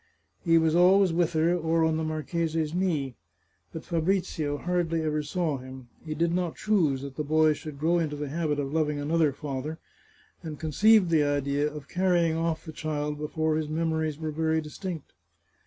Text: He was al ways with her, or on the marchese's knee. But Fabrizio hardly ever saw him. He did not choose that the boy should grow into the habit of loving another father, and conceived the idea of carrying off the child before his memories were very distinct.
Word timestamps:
He 0.43 0.57
was 0.57 0.75
al 0.75 0.99
ways 1.01 1.13
with 1.13 1.33
her, 1.33 1.53
or 1.55 1.85
on 1.85 1.97
the 1.97 2.03
marchese's 2.03 2.73
knee. 2.73 3.13
But 3.71 3.85
Fabrizio 3.85 4.57
hardly 4.57 5.03
ever 5.03 5.21
saw 5.21 5.59
him. 5.59 5.89
He 6.03 6.15
did 6.15 6.33
not 6.33 6.55
choose 6.55 7.03
that 7.03 7.17
the 7.17 7.23
boy 7.23 7.53
should 7.53 7.77
grow 7.77 7.99
into 7.99 8.15
the 8.15 8.29
habit 8.29 8.57
of 8.57 8.73
loving 8.73 8.97
another 8.99 9.31
father, 9.31 9.77
and 10.41 10.59
conceived 10.59 11.11
the 11.11 11.23
idea 11.23 11.71
of 11.71 11.87
carrying 11.87 12.35
off 12.35 12.65
the 12.65 12.71
child 12.71 13.19
before 13.19 13.57
his 13.57 13.69
memories 13.69 14.17
were 14.17 14.31
very 14.31 14.59
distinct. 14.59 15.13